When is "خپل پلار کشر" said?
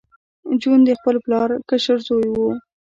0.99-1.97